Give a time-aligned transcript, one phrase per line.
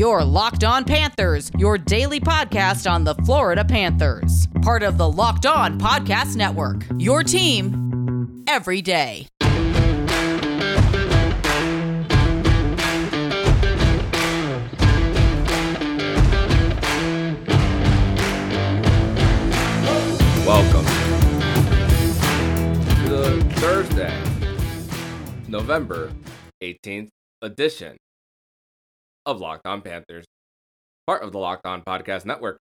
[0.00, 4.48] Your Locked On Panthers, your daily podcast on the Florida Panthers.
[4.62, 6.86] Part of the Locked On Podcast Network.
[6.96, 9.26] Your team every day.
[20.46, 20.86] Welcome
[23.02, 24.18] to the Thursday,
[25.46, 26.10] November
[26.62, 27.10] 18th
[27.42, 27.98] edition
[29.26, 30.24] of Locked On Panthers,
[31.06, 32.58] part of the Locked On Podcast Network,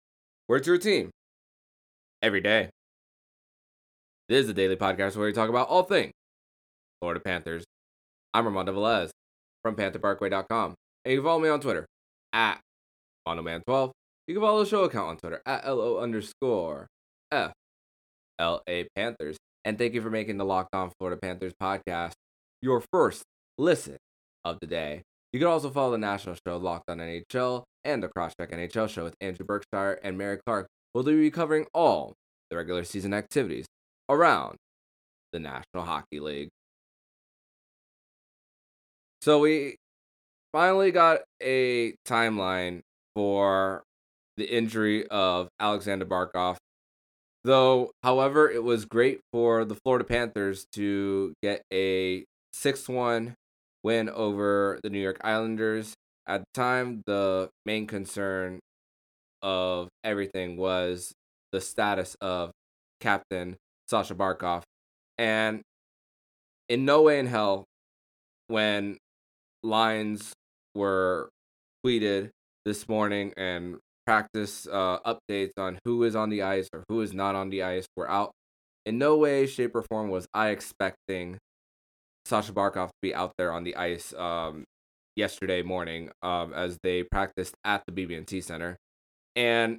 [0.47, 1.11] where it's your team
[2.23, 2.71] every day.
[4.29, 6.13] This is a daily podcast where we talk about all things
[7.01, 7.65] Florida Panthers.
[8.35, 9.11] I'm Armando Velez
[9.63, 10.75] from PantherParkway.com,
[11.05, 11.87] and you can follow me on Twitter
[12.33, 12.61] at
[13.27, 13.91] MondoMan12.
[14.27, 16.87] You can follow the show account on Twitter at LO underscore
[17.33, 17.53] F
[18.41, 19.37] LA Panthers.
[19.65, 22.13] And thank you for making the Locked On Florida Panthers podcast
[22.63, 23.23] your first
[23.59, 23.97] listen
[24.45, 25.03] of the day.
[25.33, 29.05] You can also follow the national show Locked On NHL and the Crosscheck NHL show
[29.05, 30.69] with Andrew Berkshire and Mary Clark.
[30.95, 32.15] We'll be covering all
[32.51, 33.67] the regular season activities
[34.09, 34.57] around
[35.33, 36.49] the National Hockey League.
[39.21, 39.77] So we
[40.53, 42.81] finally got a timeline
[43.15, 43.83] for
[44.39, 46.57] the injury of Alexander Barkov.
[47.45, 53.35] Though, however, it was great for the Florida Panthers to get a 6 1
[53.89, 55.95] win over the New York Islanders.
[56.27, 58.61] At the time, the main concern
[59.41, 61.15] of everything was
[61.53, 62.51] the status of
[63.01, 63.57] Captain
[63.89, 64.63] Sasha Barkov.
[65.17, 65.63] And
[66.69, 67.65] in no way in hell,
[68.49, 68.99] when
[69.63, 70.35] lines
[70.75, 71.31] were
[71.83, 72.29] tweeted
[72.67, 77.15] this morning and practice uh, updates on who is on the ice or who is
[77.15, 78.33] not on the ice were out,
[78.85, 81.39] in no way, shape, or form was I expecting
[82.29, 84.65] Sasha Barkov to be out there on the ice um,
[85.17, 88.77] yesterday morning um, as they practiced at the BB&T Center,
[89.35, 89.79] and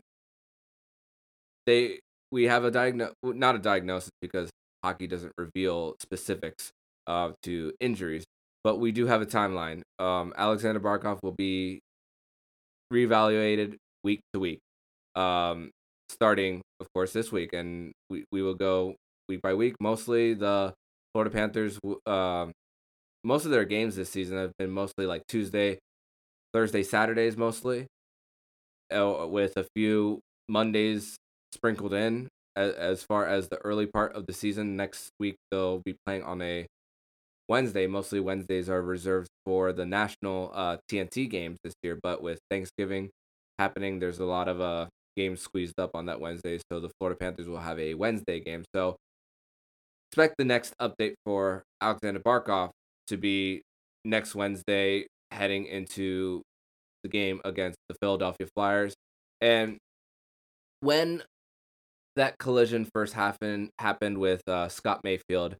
[1.65, 1.99] they
[2.31, 4.49] we have a diagnosis, not a diagnosis because
[4.83, 6.71] hockey doesn't reveal specifics
[7.07, 8.23] uh, to injuries,
[8.63, 9.81] but we do have a timeline.
[9.99, 11.79] Um, Alexander Barkov will be
[12.91, 14.59] reevaluated week to week,
[15.15, 15.69] um,
[16.09, 18.95] starting of course this week, and we we will go
[19.27, 19.75] week by week.
[19.79, 20.73] Mostly the
[21.13, 22.51] Florida Panthers, um,
[23.23, 25.79] most of their games this season have been mostly like Tuesday,
[26.53, 27.87] Thursday, Saturdays mostly,
[28.93, 31.15] uh, with a few Mondays
[31.53, 32.27] sprinkled in.
[32.55, 36.23] As, as far as the early part of the season, next week they'll be playing
[36.23, 36.65] on a
[37.47, 37.87] Wednesday.
[37.87, 43.09] Mostly Wednesdays are reserved for the national uh, TNT games this year, but with Thanksgiving
[43.57, 44.87] happening, there's a lot of uh,
[45.17, 46.59] games squeezed up on that Wednesday.
[46.71, 48.63] So the Florida Panthers will have a Wednesday game.
[48.73, 48.95] So
[50.09, 52.71] expect the next update for Alexander Barkov
[53.07, 53.61] to be
[54.03, 56.41] next Wednesday, heading into
[57.03, 58.95] the game against the Philadelphia Flyers.
[59.39, 59.77] And
[60.81, 61.23] when
[62.15, 65.55] that collision first happened happened with uh, Scott Mayfield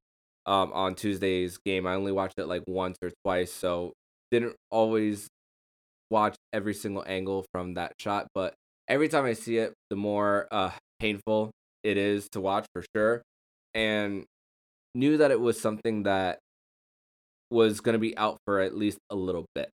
[0.45, 3.93] um, on Tuesday's game, I only watched it like once or twice, so
[4.31, 5.27] didn't always
[6.09, 8.27] watch every single angle from that shot.
[8.33, 8.55] But
[8.88, 11.51] every time I see it, the more uh, painful
[11.83, 13.21] it is to watch for sure.
[13.75, 14.25] And
[14.95, 16.39] knew that it was something that
[17.51, 19.72] was going to be out for at least a little bit.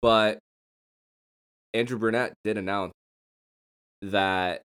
[0.00, 0.38] But
[1.74, 2.92] Andrew Brunette did announce
[4.02, 4.62] that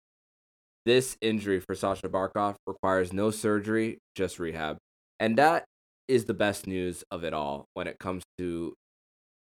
[0.85, 4.77] this injury for Sasha Barkov requires no surgery, just rehab.
[5.19, 5.63] And that
[6.07, 8.73] is the best news of it all when it comes to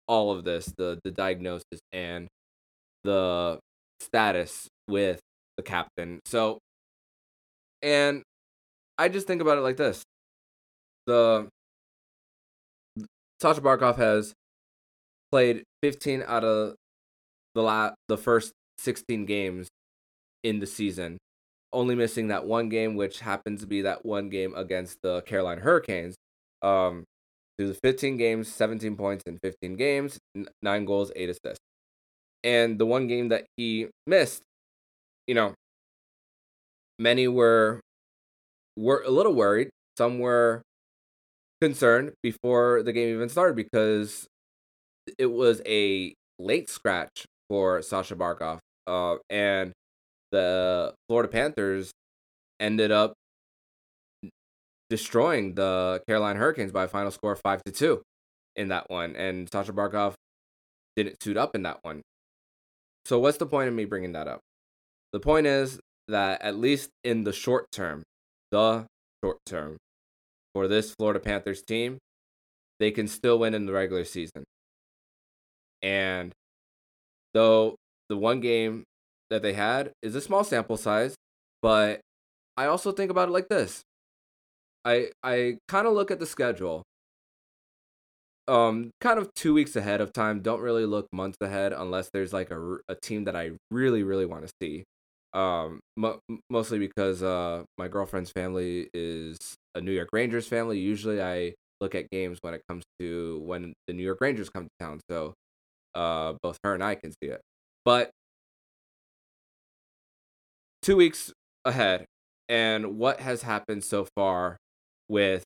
[0.06, 2.28] all of this the, the diagnosis and
[3.04, 3.58] the
[4.00, 5.20] status with
[5.56, 6.20] the captain.
[6.26, 6.58] So,
[7.82, 8.22] and
[8.98, 10.02] I just think about it like this:
[11.06, 11.48] the
[13.40, 14.34] Sasha Barkov has
[15.30, 16.74] played 15 out of
[17.54, 19.68] the la- the first 16 games
[20.42, 21.18] in the season,
[21.72, 25.60] only missing that one game, which happens to be that one game against the Carolina
[25.60, 26.16] Hurricanes.
[26.62, 27.04] Um,
[27.56, 30.18] through the 15 games, 17 points in 15 games,
[30.62, 31.58] nine goals, eight assists.
[32.44, 34.42] And the one game that he missed,
[35.26, 35.54] you know,
[37.00, 37.80] many were
[38.78, 39.70] were a little worried.
[39.96, 40.62] Some were
[41.60, 44.26] concerned before the game even started because
[45.18, 48.58] it was a late scratch for Sasha Barkov.
[48.86, 49.72] Uh, and
[50.30, 51.90] the Florida Panthers
[52.60, 53.14] ended up
[54.88, 58.02] destroying the Carolina Hurricanes by a final score of 5 to 2
[58.56, 59.16] in that one.
[59.16, 60.14] And Sasha Barkov
[60.96, 62.02] didn't suit up in that one.
[63.04, 64.40] So, what's the point of me bringing that up?
[65.12, 68.02] The point is that at least in the short term,
[68.50, 68.86] the
[69.24, 69.76] short term
[70.54, 71.98] for this Florida Panthers team,
[72.80, 74.44] they can still win in the regular season.
[75.82, 76.32] And
[77.34, 77.76] Though
[78.08, 78.84] the one game
[79.30, 81.14] that they had is a small sample size,
[81.62, 82.00] but
[82.56, 83.82] I also think about it like this.
[84.84, 86.82] I I kind of look at the schedule.
[88.46, 90.40] Um, kind of two weeks ahead of time.
[90.40, 94.26] Don't really look months ahead unless there's like a, a team that I really really
[94.26, 94.84] want to see.
[95.34, 96.20] Um, mo-
[96.50, 99.36] mostly because uh my girlfriend's family is
[99.74, 100.78] a New York Rangers family.
[100.78, 104.64] Usually I look at games when it comes to when the New York Rangers come
[104.64, 105.00] to town.
[105.10, 105.34] So
[105.94, 107.40] uh, both her and I can see it.
[107.84, 108.10] But
[110.82, 111.32] two weeks
[111.64, 112.06] ahead,
[112.48, 114.56] and what has happened so far
[115.08, 115.44] with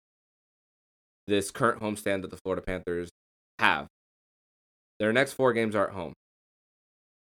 [1.26, 3.08] this current homestand that the Florida Panthers
[3.58, 3.86] have.
[4.98, 6.12] Their next four games are at home.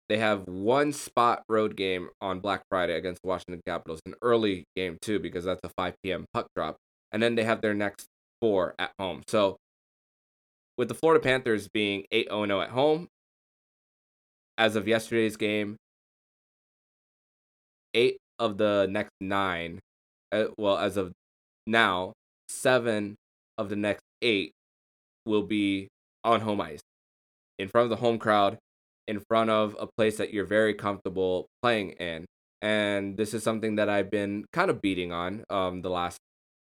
[0.09, 4.65] They have one spot road game on Black Friday against the Washington Capitals, an early
[4.75, 6.25] game too, because that's a 5 p.m.
[6.33, 6.77] puck drop.
[7.11, 8.07] And then they have their next
[8.41, 9.23] four at home.
[9.27, 9.57] So
[10.77, 13.07] with the Florida Panthers being 8 0 at home,
[14.57, 15.77] as of yesterday's game,
[17.93, 19.79] eight of the next nine,
[20.31, 21.11] uh, well, as of
[21.65, 22.13] now,
[22.49, 23.15] seven
[23.57, 24.51] of the next eight
[25.25, 25.87] will be
[26.23, 26.81] on home ice
[27.59, 28.57] in front of the home crowd,
[29.07, 32.25] in front of a place that you're very comfortable playing in.
[32.61, 36.17] And this is something that I've been kind of beating on um, the last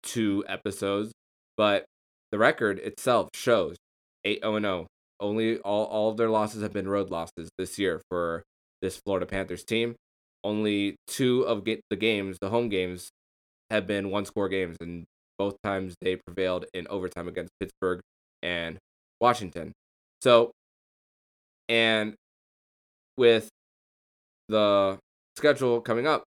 [0.04, 1.12] two episodes,
[1.58, 1.86] but
[2.32, 3.76] the record itself shows
[4.24, 4.88] 8 0 0.
[5.20, 8.44] Only all, all of their losses have been road losses this year for
[8.82, 9.96] this Florida Panthers team.
[10.44, 13.10] Only two of the games, the home games,
[13.70, 15.04] have been one score games, and
[15.38, 18.00] both times they prevailed in overtime against Pittsburgh
[18.42, 18.78] and
[19.20, 19.74] Washington.
[20.22, 20.52] So,
[21.68, 22.16] and
[23.20, 23.50] with
[24.48, 24.98] the
[25.38, 26.24] schedule coming up,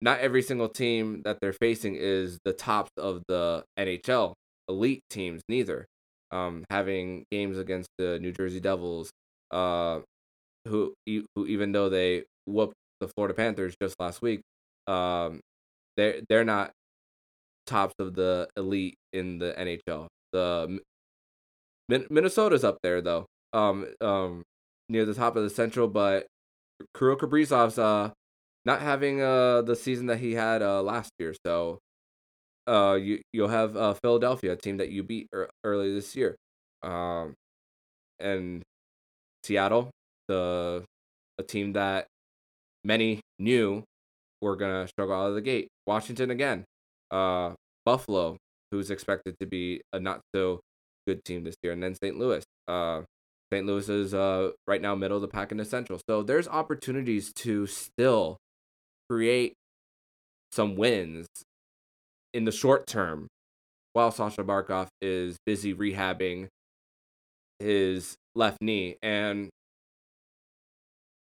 [0.00, 4.32] not every single team that they're facing is the tops of the NHL
[4.68, 5.86] elite teams, neither.
[6.30, 9.10] Um, having games against the New Jersey Devils,
[9.50, 10.00] uh,
[10.66, 14.40] who who even though they whooped the Florida Panthers just last week,
[14.86, 15.40] um,
[15.98, 16.70] they're they're not
[17.66, 20.06] tops of the elite in the NHL.
[20.32, 20.80] The
[21.88, 24.42] Minnesota's up there though, um, um,
[24.92, 26.26] near the top of the Central, but
[26.96, 28.10] Kirill Kaprizov's uh
[28.64, 31.78] not having uh the season that he had uh last year, so
[32.68, 36.36] uh you you'll have uh Philadelphia, a team that you beat er- early this year,
[36.82, 37.34] um,
[38.20, 38.62] and
[39.44, 39.90] Seattle,
[40.28, 40.84] the
[41.38, 42.06] a team that
[42.84, 43.82] many knew
[44.40, 45.68] were gonna struggle out of the gate.
[45.86, 46.64] Washington again,
[47.10, 47.54] uh,
[47.84, 48.36] Buffalo,
[48.70, 50.60] who's expected to be a not so
[51.06, 52.18] good team this year, and then St.
[52.18, 52.44] Louis.
[52.68, 53.02] Uh,
[53.52, 53.66] St.
[53.66, 57.34] Louis is uh, right now middle of the pack in the Central, so there's opportunities
[57.34, 58.38] to still
[59.10, 59.52] create
[60.52, 61.26] some wins
[62.32, 63.28] in the short term
[63.92, 66.48] while Sasha Barkov is busy rehabbing
[67.58, 68.96] his left knee.
[69.02, 69.50] And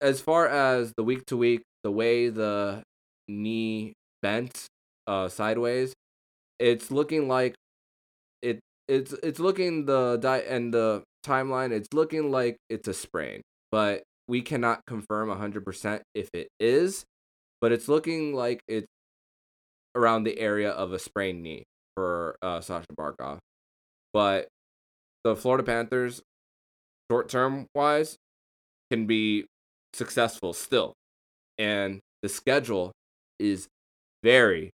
[0.01, 2.83] as far as the week to week, the way the
[3.29, 3.93] knee
[4.23, 4.67] bent
[5.07, 5.93] uh, sideways,
[6.59, 7.55] it's looking like
[8.43, 13.43] it it's it's looking the di- and the timeline it's looking like it's a sprain
[13.71, 17.05] but we cannot confirm 100% if it is
[17.61, 18.87] but it's looking like it's
[19.95, 21.65] around the area of a sprained knee
[21.97, 23.39] for uh, Sasha Barkov.
[24.13, 24.49] But
[25.25, 26.23] the Florida Panthers,
[27.11, 28.17] short term wise,
[28.91, 29.47] can be
[29.93, 30.95] successful still.
[31.59, 32.93] And the schedule
[33.39, 33.67] is
[34.23, 34.71] very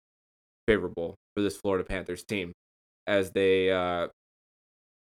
[0.67, 2.53] favorable for this Florida Panthers team
[3.07, 4.09] as they uh,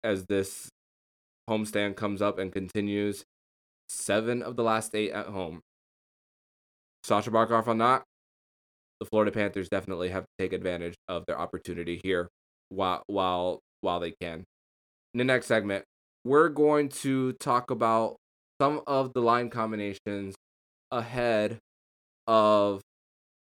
[0.04, 0.68] as this
[1.50, 3.24] homestand comes up and continues.
[3.90, 5.62] Seven of the last eight at home.
[7.04, 8.04] Sasha Barkov on that
[9.00, 12.30] the Florida Panthers definitely have to take advantage of their opportunity here
[12.70, 14.44] while while while they can.
[15.14, 15.86] In the next segment,
[16.26, 18.18] we're going to talk about
[18.62, 20.36] some of the line combinations
[20.92, 21.58] ahead
[22.28, 22.82] of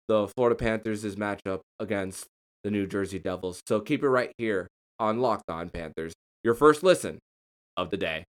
[0.07, 2.27] the Florida Panthers' matchup against
[2.63, 3.59] the New Jersey Devils.
[3.67, 4.67] So keep it right here
[4.99, 7.17] on Locked On Panthers, your first listen
[7.77, 8.25] of the day.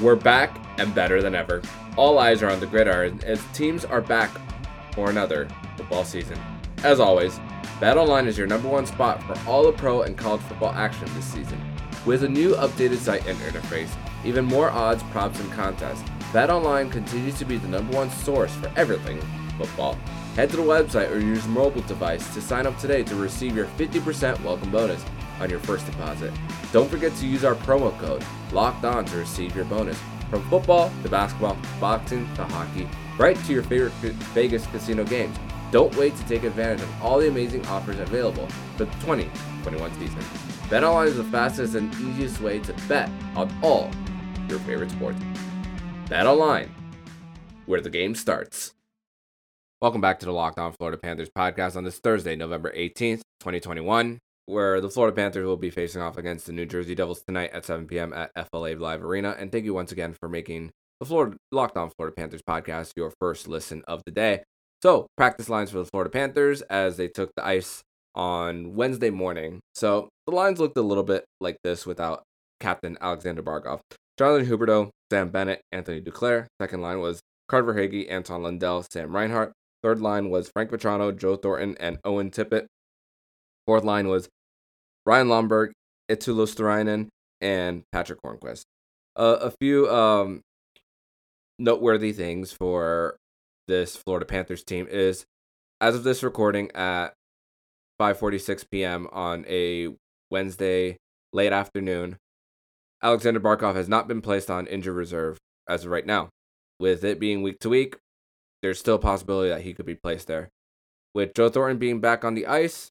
[0.00, 1.62] We're back and better than ever.
[1.96, 4.30] All eyes are on the gridiron as teams are back
[4.94, 6.38] for another football season.
[6.82, 7.38] As always,
[7.78, 11.26] BetOnline is your number one spot for all the pro and college football action this
[11.26, 11.60] season.
[12.06, 13.90] With a new updated site and interface,
[14.24, 18.72] even more odds, props, and contests, BetOnline continues to be the number one source for
[18.76, 19.20] everything
[19.58, 19.98] football.
[20.36, 23.66] Head to the website or use mobile device to sign up today to receive your
[23.66, 25.04] 50% welcome bonus
[25.40, 26.32] on your first deposit.
[26.72, 29.98] Don't forget to use our promo code LOCKED ON to receive your bonus.
[30.28, 33.92] From football to basketball, boxing to hockey, right to your favorite
[34.32, 35.36] Vegas casino games.
[35.72, 40.18] Don't wait to take advantage of all the amazing offers available for the 2021 season.
[40.68, 43.90] BetOnline is the fastest and easiest way to bet on all
[44.48, 45.18] your favorite sports.
[46.06, 46.68] BetOnline,
[47.66, 48.74] where the game starts.
[49.80, 54.18] Welcome back to the Locked On Florida Panthers podcast on this Thursday, November 18th, 2021,
[54.50, 57.64] where the Florida Panthers will be facing off against the New Jersey Devils tonight at
[57.64, 58.12] 7 p.m.
[58.12, 59.36] at FLA Live Arena.
[59.38, 63.12] And thank you once again for making the Florida Locked On Florida Panthers podcast your
[63.20, 64.42] first listen of the day.
[64.82, 67.82] So, practice lines for the Florida Panthers as they took the ice
[68.14, 69.60] on Wednesday morning.
[69.74, 72.22] So, the lines looked a little bit like this without
[72.60, 73.80] captain Alexander Barkov.
[74.18, 76.46] Jonathan Huberdeau, Sam Bennett, Anthony Duclair.
[76.60, 79.52] Second line was Carter Verhaeghe, Anton Lundell, Sam Reinhart.
[79.82, 82.66] Third line was Frank Vatrano, Joe Thornton, and Owen Tippett.
[83.66, 84.28] Fourth line was
[85.06, 85.72] Ryan Lomberg,
[86.10, 87.08] Eetu Luostarinen,
[87.40, 88.64] and Patrick Hornqvist.
[89.16, 90.42] Uh, a few um,
[91.58, 93.16] noteworthy things for
[93.68, 95.24] this Florida Panthers team is,
[95.80, 97.14] as of this recording at
[98.00, 99.08] 5:46 p.m.
[99.12, 99.88] on a
[100.30, 100.96] Wednesday
[101.32, 102.16] late afternoon,
[103.02, 105.38] Alexander Barkov has not been placed on injured reserve
[105.68, 106.28] as of right now.
[106.78, 107.96] With it being week to week,
[108.62, 110.48] there's still a possibility that he could be placed there.
[111.14, 112.90] With Joe Thornton being back on the ice,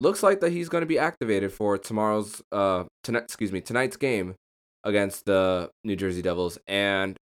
[0.00, 3.96] looks like that he's going to be activated for tomorrow's uh tonight excuse me tonight's
[3.96, 4.34] game
[4.84, 6.58] against the New Jersey Devils.
[6.66, 7.16] And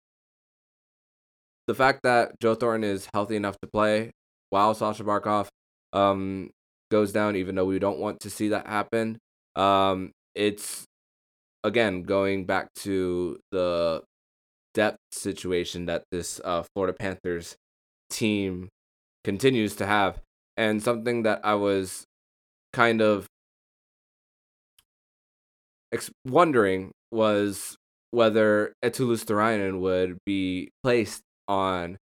[1.67, 4.13] the fact that Joe Thornton is healthy enough to play
[4.51, 5.49] while Sasha Barkov
[5.93, 6.51] um
[6.91, 9.19] goes down even though we don't want to see that happen
[9.57, 10.85] um it's
[11.65, 14.03] again going back to the
[14.79, 17.57] depth situation that this uh, Florida Panthers
[18.11, 18.69] team
[19.25, 20.21] continues to have.
[20.57, 22.05] And something that I was
[22.79, 23.27] kind of
[25.93, 27.77] ex- wondering was
[28.13, 31.99] whether Eetu Luostarinen would be placed on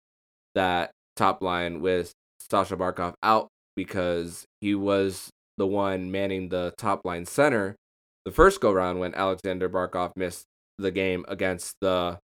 [0.55, 2.13] that top line with
[2.49, 7.75] Sasha Barkov out because he was the one manning the top line center
[8.23, 10.45] the first go round when Alexander Barkov missed
[10.77, 12.17] the game against the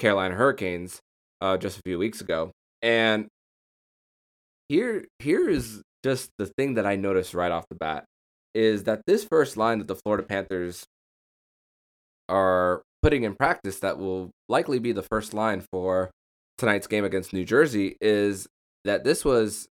[0.00, 0.98] Carolina Hurricanes
[1.40, 2.50] uh, just a few weeks ago.
[2.80, 3.28] And
[4.68, 8.04] here here is just the thing that I noticed right off the bat
[8.54, 10.84] is that this first line that the Florida Panthers
[12.28, 16.10] are putting in practice that will likely be the first line for
[16.58, 18.46] tonight's game against New Jersey is
[18.84, 19.68] that this was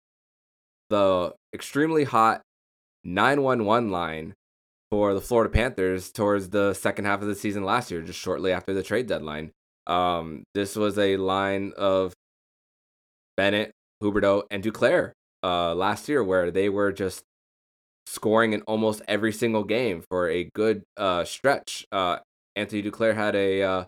[0.90, 2.42] the extremely hot
[3.04, 4.34] 911 line
[4.90, 8.52] for the Florida Panthers towards the second half of the season last year, just shortly
[8.52, 9.52] after the trade deadline.
[9.86, 12.14] Um, this was a line of
[13.36, 15.12] Bennett, Huberdeau, and Duclair
[15.44, 17.24] uh, last year where they were just
[18.08, 21.86] scoring in almost every single game for a good uh, stretch.
[21.92, 22.18] Uh,
[22.56, 23.86] Anthony Duclair had a uh,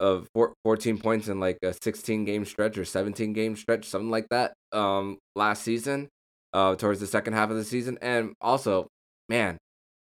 [0.00, 4.10] of four, 14 points in like a 16 game stretch or 17 game stretch, something
[4.10, 6.08] like that, um, last season,
[6.52, 7.98] uh, towards the second half of the season.
[8.00, 8.88] And also,
[9.28, 9.58] man,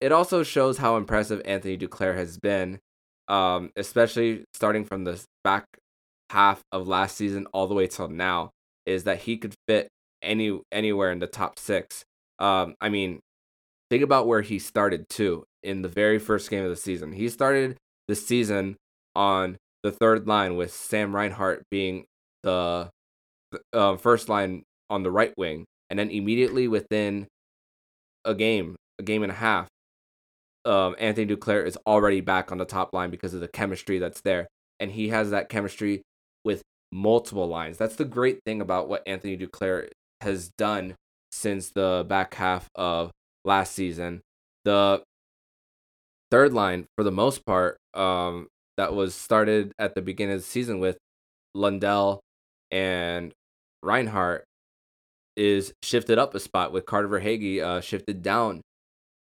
[0.01, 2.79] it also shows how impressive Anthony Duclair has been,
[3.27, 5.65] um, especially starting from the back
[6.29, 8.51] half of last season all the way till now,
[8.86, 9.89] is that he could fit
[10.21, 12.03] any anywhere in the top six.
[12.39, 13.19] Um, I mean,
[13.89, 17.12] think about where he started too in the very first game of the season.
[17.12, 18.77] He started the season
[19.15, 22.05] on the third line with Sam Reinhart being
[22.43, 22.89] the
[23.74, 27.27] uh, first line on the right wing, and then immediately within
[28.25, 29.67] a game, a game and a half,
[30.65, 34.21] um, Anthony Duclair is already back on the top line because of the chemistry that's
[34.21, 34.47] there,
[34.79, 36.01] and he has that chemistry
[36.43, 37.77] with multiple lines.
[37.77, 39.89] That's the great thing about what Anthony Duclair
[40.21, 40.95] has done
[41.31, 43.12] since the back half of
[43.45, 44.21] last season.
[44.65, 45.03] The
[46.31, 48.47] third line, for the most part, um,
[48.77, 50.97] that was started at the beginning of the season with
[51.55, 52.19] Lundell
[52.71, 53.33] and
[53.83, 54.43] Reinhart
[55.36, 58.62] is shifted up a spot with Carter Verhaeghe uh, shifted down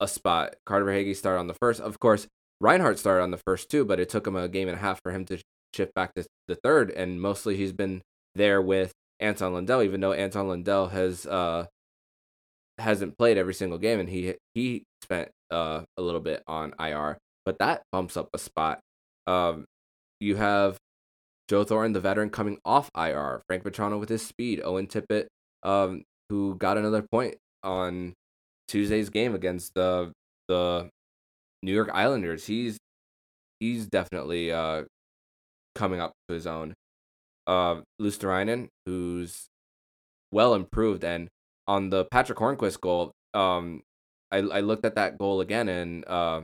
[0.00, 0.54] a spot.
[0.64, 1.80] Carter Verhaeghe started on the first.
[1.80, 2.26] Of course,
[2.60, 5.00] Reinhart started on the first too, but it took him a game and a half
[5.02, 5.38] for him to
[5.74, 6.90] shift back to the third.
[6.90, 8.02] And mostly he's been
[8.34, 11.66] there with Anton Lundell, even though Anton Lundell has uh
[12.78, 17.18] hasn't played every single game and he he spent uh a little bit on IR.
[17.44, 18.80] But that bumps up a spot.
[19.26, 19.64] Um
[20.20, 20.78] you have
[21.48, 23.42] Joe Thornton, the veteran, coming off IR.
[23.46, 24.60] Frank Vatrano with his speed.
[24.62, 25.26] Owen Tippett,
[25.62, 28.12] um, who got another point on
[28.68, 30.12] Tuesday's game against the
[30.48, 30.90] the
[31.62, 32.46] New York Islanders.
[32.46, 32.76] He's
[33.60, 34.84] he's definitely uh
[35.74, 36.74] coming up to his own.
[37.48, 39.48] Uh Luostarinen, who's
[40.30, 41.28] well improved and
[41.66, 43.82] on the Patrick Hornqvist goal, um
[44.30, 46.42] I I looked at that goal again and uh,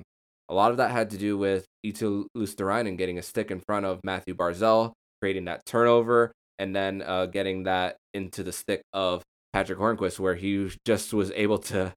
[0.48, 3.86] a lot of that had to do with Eetu Luostarinen getting a stick in front
[3.86, 9.22] of Matthew Barzal, creating that turnover, and then uh, getting that into the stick of
[9.52, 11.92] Patrick Hornqvist, where he just was able to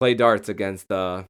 [0.00, 1.24] play darts against uh,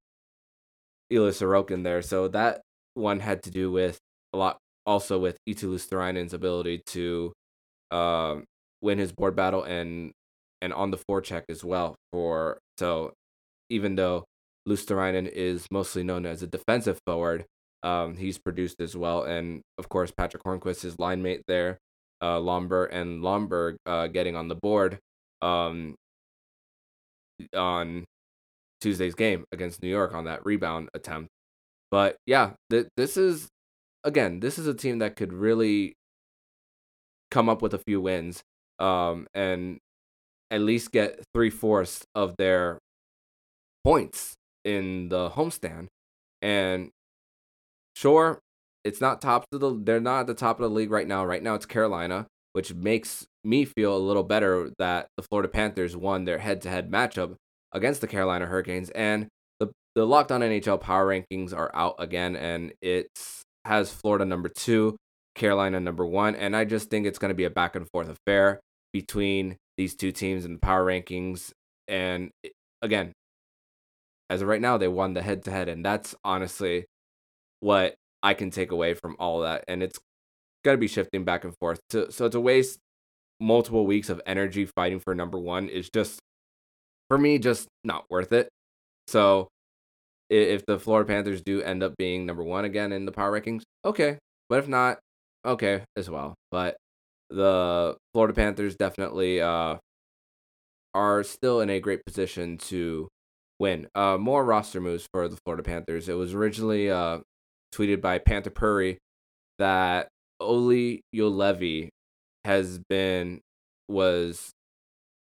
[1.11, 2.03] Ilya Sorokin there.
[2.03, 2.61] So that
[2.95, 3.99] one had to do with
[4.33, 7.33] a lot also with Luostarinen's ability to
[7.91, 8.45] um,
[8.81, 10.13] win his board battle and
[10.61, 11.97] and on the forecheck as well.
[12.13, 13.13] For so
[13.71, 14.25] even though
[14.69, 17.45] Luostarinen is mostly known as a defensive forward,
[17.83, 19.25] um, he's produced as well.
[19.25, 21.79] And of course, Patrick Hornqvist, his line mate there,
[22.21, 24.99] uh, and Lomberg uh, getting on the board
[25.41, 25.97] um,
[27.57, 28.05] on
[28.81, 31.29] Tuesday's game against New York on that rebound attempt.
[31.91, 33.49] But yeah, th- this is
[34.05, 35.95] again, this is a team that could really
[37.31, 38.43] come up with a few wins
[38.79, 39.79] um, and
[40.51, 42.79] at least get three fourths of their
[43.85, 45.87] points in the homestand.
[46.43, 46.91] And
[47.97, 48.41] sure,
[48.85, 51.25] it's not top of the they're not at the top of the league right now.
[51.25, 55.97] Right now it's Carolina, which makes me feel a little better that the Florida Panthers
[55.97, 57.37] won their head-to-head matchup
[57.73, 59.29] against the Carolina Hurricanes and
[59.61, 63.09] the the Locked On NHL power rankings are out again and it
[63.65, 64.97] has Florida number 2,
[65.35, 68.09] Carolina number 1 and I just think it's going to be a back and forth
[68.09, 68.61] affair
[68.93, 71.53] between these two teams in the power rankings
[71.89, 72.31] and
[72.83, 73.13] again
[74.29, 76.85] as of right now they won the head to head and that's honestly
[77.61, 79.99] what I can take away from all that and it's
[80.65, 81.81] going to be shifting back and forth.
[81.91, 82.79] To, so to waste
[83.41, 86.21] multiple weeks of energy fighting for number 1 is just
[87.09, 88.49] for me just not worth it.
[89.09, 89.49] So
[90.33, 93.63] if the Florida Panthers do end up being number 1 again in the power rankings
[93.85, 94.99] okay but if not
[95.45, 96.77] okay as well but
[97.31, 99.77] the Florida Panthers definitely uh,
[100.95, 103.09] are still in a great position to
[103.59, 103.89] win.
[103.95, 106.09] Uh, more roster moves for the Florida Panthers.
[106.09, 107.19] It was originally uh,
[107.75, 108.99] tweeted by Panther Purry
[109.59, 110.09] that
[110.41, 111.89] Olli Juolevi
[112.45, 113.41] has been
[113.89, 114.51] was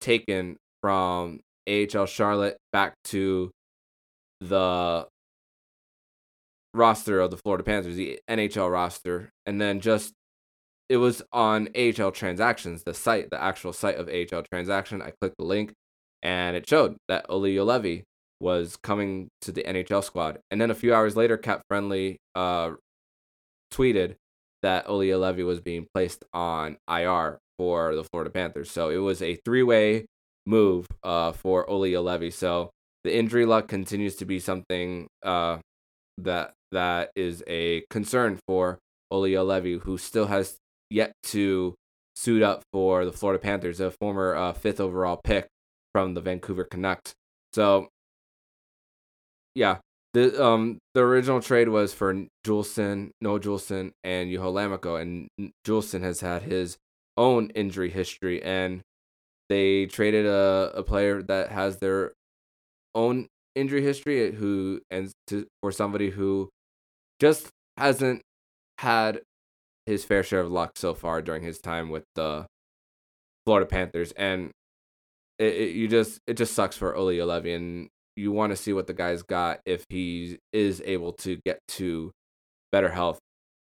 [0.00, 3.50] taken from AHL Charlotte back to
[4.48, 5.06] the
[6.72, 10.12] roster of the Florida Panthers, the NHL roster, and then just
[10.88, 15.00] it was on AHL transactions, the site, the actual site of AHL transaction.
[15.00, 15.72] I clicked the link
[16.22, 18.02] and it showed that Olli Juolevi
[18.40, 20.38] was coming to the NHL squad.
[20.50, 22.72] And then a few hours later, CapFriendly uh,
[23.72, 24.16] tweeted
[24.62, 28.70] that Olli Juolevi was being placed on IR for the Florida Panthers.
[28.70, 30.06] So it was a three way
[30.46, 32.32] move uh, for Olli Juolevi.
[32.32, 32.70] So
[33.04, 35.58] the injury luck continues to be something uh,
[36.18, 38.78] that that is a concern for
[39.10, 40.56] Olli Levy, who still has
[40.90, 41.74] yet to
[42.16, 45.46] suit up for the Florida Panthers, a former uh, fifth overall pick
[45.92, 47.12] from the Vancouver Canucks.
[47.52, 47.88] So,
[49.54, 49.78] yeah,
[50.14, 55.28] the um the original trade was for Juulsen, Noah Juulsen, and Juho Lammikko, and
[55.66, 56.76] Juulsen has had his
[57.16, 58.80] own injury history, and
[59.48, 62.12] they traded a, a player that has their
[62.94, 66.50] own injury history who and to for somebody who
[67.20, 68.22] just hasn't
[68.78, 69.20] had
[69.86, 72.46] his fair share of luck so far during his time with the
[73.44, 74.50] Florida Panthers, and
[75.38, 78.72] it, it you just it just sucks for Olli Juolevi, and you want to see
[78.72, 82.12] what the guy's got if he is able to get to
[82.72, 83.18] better health.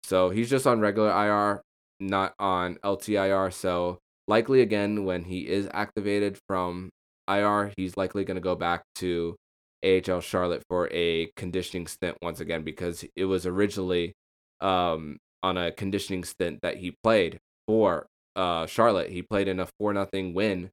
[0.05, 1.63] So he's just on regular IR,
[1.99, 3.53] not on LTIR.
[3.53, 6.91] So likely again when he is activated from
[7.29, 9.37] IR, he's likely going to go back to
[9.85, 14.15] AHL Charlotte for a conditioning stint once again because it was originally
[14.61, 18.07] um, on a conditioning stint that he played for
[18.37, 19.11] uh, Charlotte.
[19.11, 20.71] He played in a four nothing win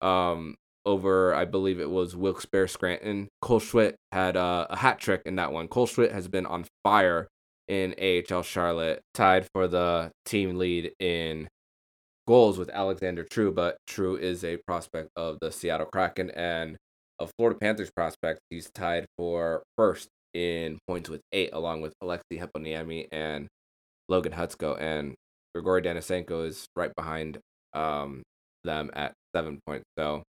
[0.00, 0.54] um,
[0.86, 3.28] over, I believe it was Wilkes-Barre Scranton.
[3.40, 5.68] Cole Schwindt had uh, a hat trick in that one.
[5.68, 7.28] Cole Schwindt has been on fire
[7.66, 11.48] in AHL Charlotte, tied for the team lead in
[12.26, 16.76] goals with Alexander True, but True is a prospect of the Seattle Kraken and
[17.18, 18.40] a Florida Panthers prospect.
[18.50, 23.46] He's tied for first in points with eight, along with Aleksi Heponiemi and
[24.08, 25.14] Logan Hutsko, and
[25.54, 27.38] Grigori Denisenko is right behind
[27.72, 28.22] um,
[28.64, 29.84] them at seven points.
[29.98, 30.22] So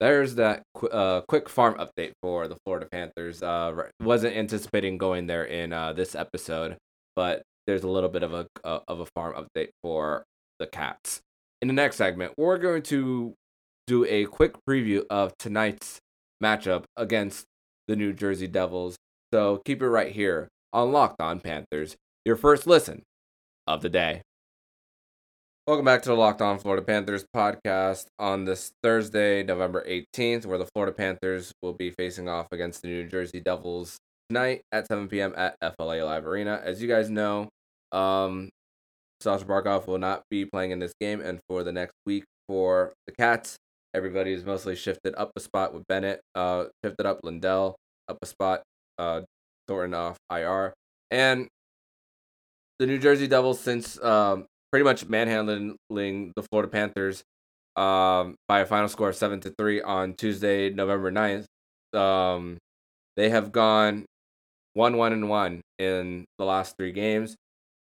[0.00, 3.42] there's that qu- uh, quick farm update for the Florida Panthers.
[3.42, 6.76] Uh, wasn't anticipating going there in uh, this episode,
[7.14, 10.24] but there's a little bit of a uh, of a farm update for
[10.58, 11.20] the Cats.
[11.62, 13.34] In the next segment, we're going to
[13.86, 15.98] do a quick preview of tonight's
[16.42, 17.46] matchup against
[17.88, 18.96] the New Jersey Devils.
[19.32, 23.02] So keep it right here on Locked On Panthers, your first listen
[23.66, 24.20] of the day.
[25.66, 30.58] Welcome back to the Locked On Florida Panthers podcast on this Thursday, November 18th, where
[30.58, 33.96] the Florida Panthers will be facing off against the New Jersey Devils
[34.28, 35.32] tonight at 7 p.m.
[35.36, 36.60] at FLA Live Arena.
[36.62, 37.48] As you guys know,
[37.92, 38.50] um,
[39.20, 42.92] Sasha Barkov will not be playing in this game, and for the next week for
[43.06, 43.56] the Cats,
[43.94, 47.76] everybody is mostly shifted up a spot with Bennett, uh, shifted up Lundell,
[48.08, 48.62] up a spot,
[48.98, 49.22] uh,
[49.66, 50.74] Thornton off IR.
[51.10, 51.48] And
[52.78, 57.22] the New Jersey Devils, since um, pretty much manhandling the Florida Panthers
[57.74, 61.46] um, by a final score of seven to three on Tuesday, November 9th,
[61.98, 62.58] um,
[63.16, 64.04] they have gone
[64.74, 67.34] one one and one in the last three games.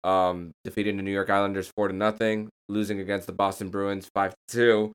[0.04, 4.32] Um, defeating the New York Islanders four to nothing, losing against the Boston Bruins five
[4.32, 4.92] to two,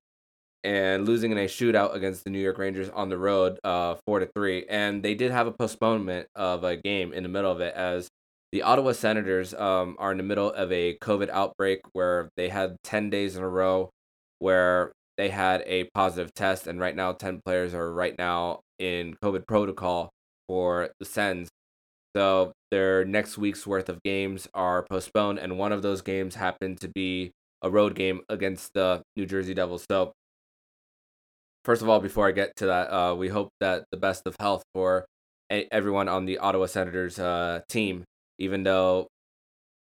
[0.64, 4.18] and losing in a shootout against the New York Rangers on the road, uh, four
[4.21, 4.66] to three.
[4.68, 8.09] And they did have a postponement of a game in the middle of it, as
[8.53, 12.77] the Ottawa Senators um, are in the middle of a COVID outbreak where they had
[12.85, 13.90] ten days in a row
[14.40, 19.16] where they had a positive test, and right now ten players are right now in
[19.23, 20.11] COVID protocol
[20.49, 21.49] for the Sens.
[22.16, 26.81] So their next week's worth of games are postponed, and one of those games happened
[26.81, 29.85] to be a road game against the New Jersey Devils.
[29.90, 30.12] So
[31.64, 34.37] first of all, before I get to that, uh, we hope that the best of
[34.40, 35.05] health for
[35.51, 38.05] a- everyone on the Ottawa Senators uh, team,
[38.38, 39.09] even though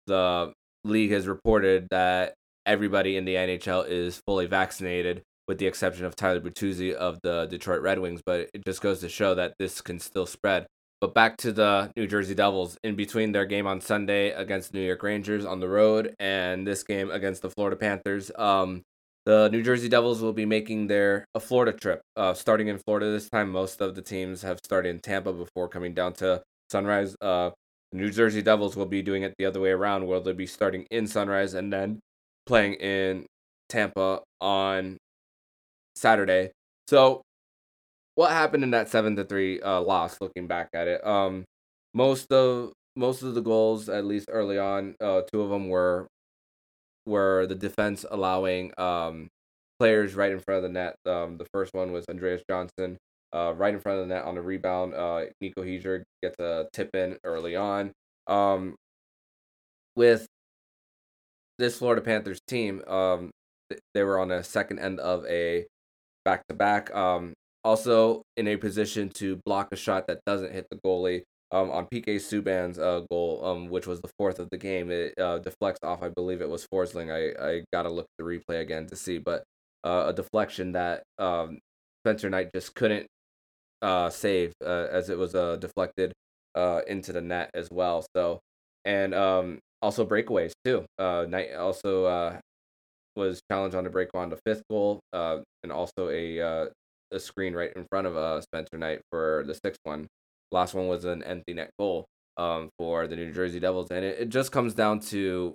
[0.06, 0.52] the
[0.84, 2.34] league has reported that
[2.66, 7.46] everybody in the NHL is fully vaccinated, with the exception of Tyler Bertuzzi of the
[7.46, 8.20] Detroit Red Wings.
[8.24, 10.66] But it just goes to show that this can still spread.
[11.02, 12.78] But back to the New Jersey Devils.
[12.84, 16.84] In between their game on Sunday against New York Rangers on the road and this
[16.84, 18.82] game against the Florida Panthers, um,
[19.26, 23.10] the New Jersey Devils will be making their a Florida trip, uh, starting in Florida
[23.10, 23.50] this time.
[23.50, 27.16] Most of the teams have started in Tampa before coming down to Sunrise.
[27.20, 27.50] Uh,
[27.92, 30.86] New Jersey Devils will be doing it the other way around, where they'll be starting
[30.92, 31.98] in Sunrise and then
[32.46, 33.26] playing in
[33.68, 34.98] Tampa on
[35.96, 36.52] Saturday.
[36.86, 37.22] So,
[38.14, 40.20] what happened in that seven to three uh, loss?
[40.20, 41.44] Looking back at it, um,
[41.94, 46.06] most of most of the goals, at least early on, uh, two of them were
[47.06, 49.28] were the defense allowing um,
[49.78, 50.96] players right in front of the net.
[51.06, 52.98] Um, the first one was Andreas Johnsson,
[53.32, 54.94] uh, right in front of the net on a rebound.
[54.94, 57.92] Uh, Nico Hischier gets a tip in early on.
[58.26, 58.76] Um,
[59.96, 60.26] with
[61.58, 63.30] this Florida Panthers team, um,
[63.94, 65.66] they were on a second end of a
[66.24, 66.94] back to back.
[67.64, 71.22] Also in a position to block a shot that doesn't hit the goalie
[71.52, 74.90] um, on PK Subban's uh, goal, um, which was the fourth of the game.
[74.90, 77.12] It uh, deflects off, I believe it was Forsling.
[77.12, 79.44] I, I got to look at the replay again to see, but
[79.84, 81.58] uh, a deflection that um,
[82.02, 83.06] Spencer Knight just couldn't
[83.82, 86.12] uh, save uh, as it was uh, deflected
[86.54, 88.04] uh, into the net as well.
[88.16, 88.40] So,
[88.84, 90.86] and um, also breakaways too.
[90.98, 92.38] Uh, Knight also uh,
[93.16, 96.66] was challenged on a breakaway on the fifth goal, uh, and also a uh,
[97.12, 100.06] a screen right in front of uh, Spencer Knight for the sixth one.
[100.50, 104.18] Last one was an empty net goal um, for the New Jersey Devils, and it,
[104.20, 105.54] it just comes down to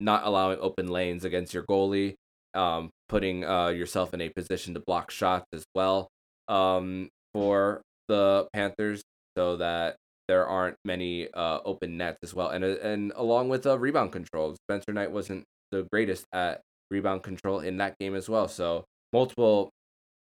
[0.00, 2.14] not allowing open lanes against your goalie,
[2.54, 6.08] um, putting uh, yourself in a position to block shots as well
[6.48, 9.02] um, for the Panthers,
[9.36, 9.96] so that
[10.28, 14.12] there aren't many uh, open nets as well, and uh, and along with uh, rebound
[14.12, 18.48] control, Spencer Knight wasn't the greatest at rebound control in that game as well.
[18.48, 19.70] So multiple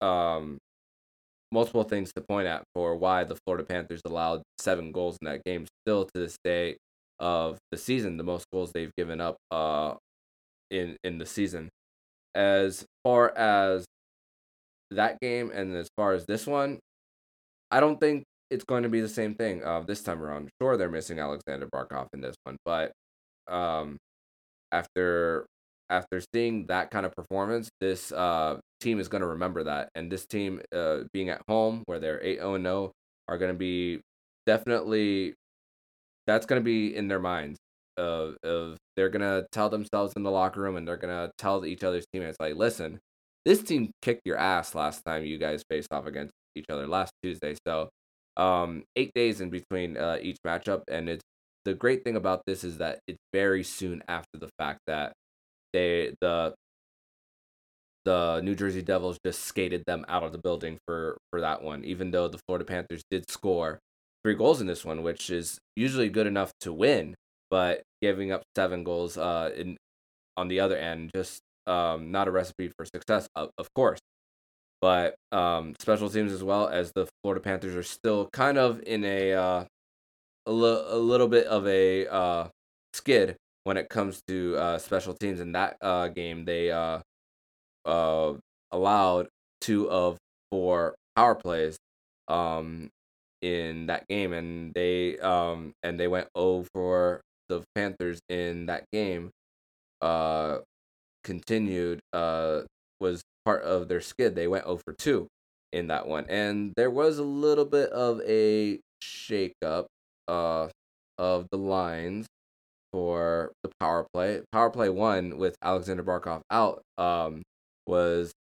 [0.01, 0.57] um
[1.51, 5.43] multiple things to point at for why the Florida Panthers allowed seven goals in that
[5.43, 5.65] game.
[5.83, 6.77] Still to this day
[7.19, 9.95] of the season, the most goals they've given up uh
[10.69, 11.69] in in the season.
[12.35, 13.85] As far as
[14.91, 16.79] that game and as far as this one,
[17.71, 20.49] I don't think it's going to be the same thing uh, this time around.
[20.61, 22.91] Sure, they're missing Alexander Barkov in this one, but
[23.47, 23.97] um,
[24.71, 25.45] after
[25.89, 29.89] after seeing that kind of performance, this uh, team is going to remember that.
[29.95, 32.91] And this team, uh, being at home where they're 8 0 0,
[33.27, 34.01] are going to be
[34.45, 35.35] definitely,
[36.27, 37.57] that's going to be in their minds.
[37.97, 41.31] Of, of they're going to tell themselves in the locker room and they're going to
[41.37, 42.99] tell each other's teammates, like, listen,
[43.45, 47.11] this team kicked your ass last time you guys faced off against each other last
[47.21, 47.55] Tuesday.
[47.67, 47.89] So,
[48.37, 50.83] um, eight days in between uh, each matchup.
[50.87, 51.23] And it's
[51.65, 55.13] the great thing about this is that it's very soon after the fact that
[55.73, 56.53] they the
[58.05, 61.83] the New Jersey Devils just skated them out of the building for for that one,
[61.83, 63.79] even though the Florida Panthers did score
[64.23, 67.15] three goals in this one, which is usually good enough to win,
[67.49, 69.77] but giving up seven goals uh in
[70.37, 73.99] on the other end just um not a recipe for success of, of course
[74.81, 79.03] but um special teams as well as the Florida Panthers are still kind of in
[79.03, 79.65] a uh
[80.45, 82.47] a, li- a little bit of a uh
[82.93, 85.39] skid when it comes to uh, special teams.
[85.39, 86.99] In that uh, game, they uh,
[87.89, 88.33] uh,
[88.71, 89.27] allowed
[89.61, 90.17] two of
[90.51, 91.77] four power plays
[92.27, 92.89] um,
[93.41, 98.85] in that game, and they um, and they went 0 for the Panthers in that
[98.93, 99.31] game.
[100.01, 100.59] Uh,
[101.23, 102.61] continued uh,
[102.99, 104.35] was part of their skid.
[104.35, 105.27] They went over 2
[105.73, 109.85] in that one, and there was a little bit of a shakeup
[110.27, 110.67] uh,
[111.17, 112.27] of the lines
[112.91, 114.41] for the power play.
[114.51, 117.43] Power play one with Alexander Barkov out um,
[117.89, 118.31] was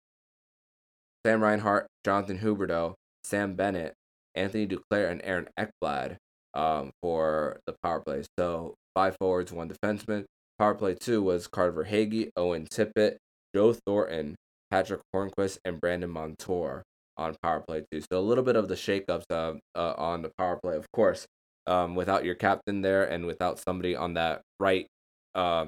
[1.25, 3.93] Sam Reinhart, Jonathan Huberdeau, Sam Bennett,
[4.35, 6.17] Anthony Duclair, and Aaron Ekblad
[6.53, 8.23] um, for the power play.
[8.37, 10.25] So five forwards, one defenseman.
[10.57, 13.17] Power play two was Carter Verhaeghe, Owen Tippett,
[13.55, 14.35] Joe Thornton,
[14.71, 16.83] Patrick Hornqvist, and Brandon Montour
[17.17, 18.01] on power play two.
[18.01, 21.25] So a little bit of the shakeups uh, uh, on the power play, of course.
[21.67, 24.87] Um, without your captain there and without somebody on that right
[25.35, 25.67] uh,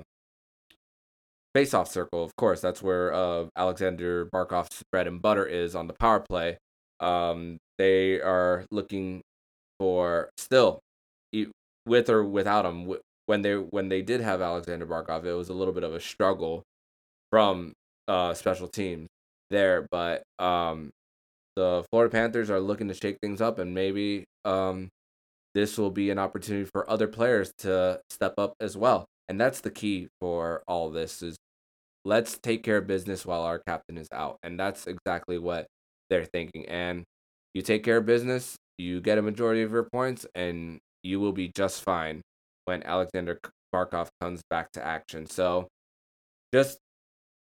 [1.54, 5.94] face-off circle, of course, that's where uh, Alexander Barkov's bread and butter is on the
[5.94, 6.58] power play.
[7.00, 9.22] Um, they are looking
[9.80, 10.80] for still,
[11.86, 12.94] with or without him.
[13.26, 16.00] When they when they did have Alexander Barkov, it was a little bit of a
[16.00, 16.64] struggle
[17.32, 17.74] from
[18.08, 19.08] uh, special teams
[19.50, 20.92] there, but um,
[21.56, 24.90] the Florida Panthers are looking to shake things up, and maybe um,
[25.54, 29.06] this will be an opportunity for other players to step up as well.
[29.32, 31.38] And that's the key for all this is
[32.04, 34.36] let's take care of business while our captain is out.
[34.44, 35.68] And that's exactly what
[36.10, 36.66] they're thinking.
[36.68, 37.06] And
[37.54, 41.32] you take care of business, you get a majority of your points, and you will
[41.32, 42.20] be just fine
[42.66, 43.40] when Alexander
[43.74, 45.26] Barkov comes back to action.
[45.28, 45.70] So
[46.54, 46.78] just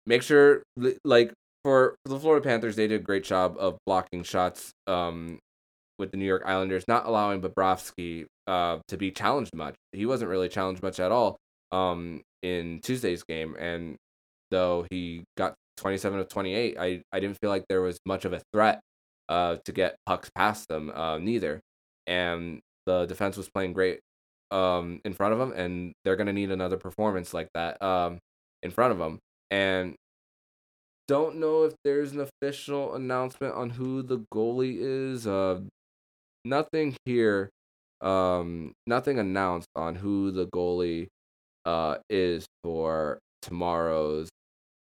[0.05, 0.61] make sure,
[1.03, 5.39] like, for, the Florida Panthers, they did a great job of blocking shots um,
[5.97, 9.73] with the New York Islanders, not allowing Bobrovsky uh, to be challenged much.
[9.91, 11.39] He wasn't really challenged much at all
[11.71, 13.55] um, in Tuesday's game.
[13.59, 13.97] And
[14.51, 18.33] though he got 27 of 28, I, I didn't feel like there was much of
[18.33, 18.79] a threat
[19.27, 21.61] uh, to get pucks past them, uh, neither.
[22.07, 23.99] And the defense was playing great
[24.51, 28.19] um, in front of them, and they're going to need another performance like that um,
[28.63, 29.19] in front of them.
[29.51, 29.95] And
[31.07, 35.25] don't know if there's an official announcement on who the goalie is.
[35.25, 35.61] Uh,
[36.45, 37.49] nothing here,
[38.01, 41.07] um, nothing announced on who the goalie
[41.65, 44.29] uh is for tomorrow's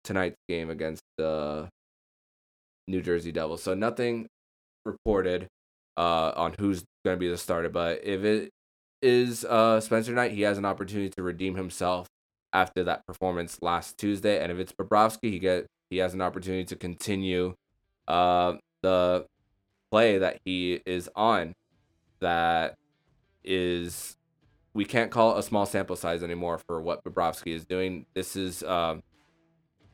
[0.03, 1.69] tonight's game against the
[2.87, 3.63] New Jersey Devils.
[3.63, 4.27] So nothing
[4.85, 5.47] reported
[5.97, 8.49] uh on who's going to be the starter, but if it
[9.01, 12.07] is uh Spencer Knight, he has an opportunity to redeem himself
[12.53, 16.65] after that performance last Tuesday, and if it's Bobrovsky, he get he has an opportunity
[16.65, 17.53] to continue
[18.07, 19.25] uh the
[19.91, 21.53] play that he is on
[22.21, 22.75] that
[23.43, 24.15] is
[24.73, 28.05] we can't call it a small sample size anymore for what Bobrovsky is doing.
[28.13, 29.03] This is um,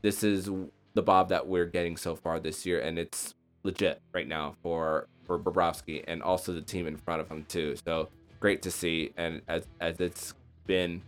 [0.02, 0.50] this is
[0.94, 5.08] the Bob that we're getting so far this year, and it's legit right now for
[5.26, 7.76] for Bobrovsky and also the team in front of him too.
[7.86, 8.10] So
[8.40, 10.34] great to see, and as as it's
[10.66, 11.02] been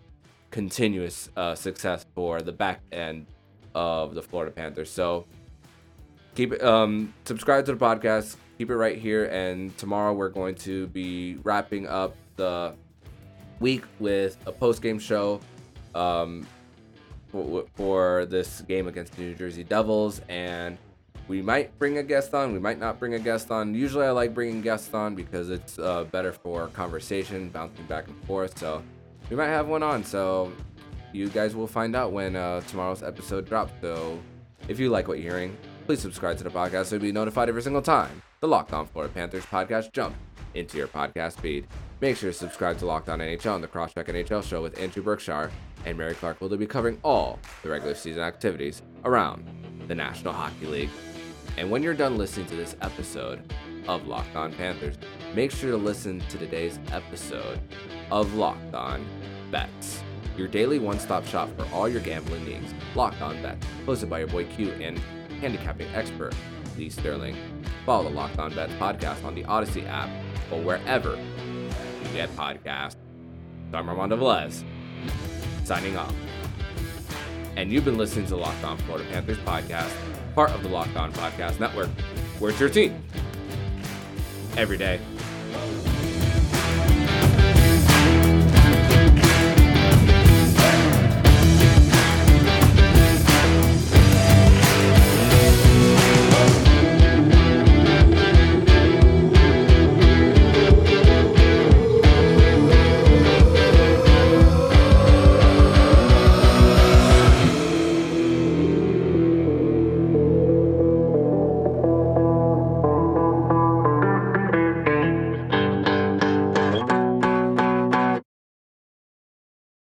[0.51, 3.27] continuous uh, success for the back end
[3.75, 4.89] of the Florida Panthers.
[4.89, 5.25] So
[6.35, 10.87] keep um subscribe to the podcast keep it right here and tomorrow we're going to
[10.87, 12.73] be wrapping up the
[13.59, 15.39] week with a post-game show
[15.95, 16.45] um
[17.27, 20.77] for, for this game against the New Jersey Devils and
[21.27, 23.75] we might bring a guest on we might not bring a guest on.
[23.75, 28.23] Usually I like bringing guests on because it's uh, better for conversation bouncing back and
[28.25, 28.81] forth so
[29.29, 30.03] we might have one on.
[30.03, 30.51] So
[31.13, 33.73] you guys will find out when uh, tomorrow's episode drops.
[33.81, 34.19] So
[34.67, 37.49] if you like what you're hearing please subscribe to the podcast so you'll be notified
[37.49, 40.15] every single time the Locked On Florida Panthers podcast jump
[40.53, 41.65] into your podcast feed.
[42.01, 45.03] Make sure to subscribe to Locked On NHL and the Crosscheck NHL show with Andrew
[45.03, 45.51] Berkshire
[45.85, 49.45] and Mary Clark will be covering all the regular season activities around
[49.87, 50.89] the National Hockey League.
[51.57, 53.53] And when you're done listening to this episode
[53.87, 54.95] of Locked On Panthers,
[55.35, 57.59] make sure to listen to today's episode
[58.11, 59.05] of Locked On
[59.51, 60.03] Bets
[60.39, 62.73] your daily one-stop shop for all your gambling needs.
[62.95, 64.97] Locked On Bets, hosted by your boy Q and
[65.41, 66.33] handicapping expert,
[66.77, 67.35] Lee Sterling.
[67.85, 70.09] Follow the Locked On Bets podcast on the Odyssey app
[70.49, 71.19] or wherever
[72.13, 72.95] get podcasts.
[73.73, 74.63] I'm Armando Velez,
[75.63, 76.13] signing off.
[77.55, 79.91] And you've been listening to the Locked On Florida Panthers podcast,
[80.33, 81.89] part of the Locked On Podcast Network,
[82.39, 83.03] where it's your team
[84.57, 84.99] every day.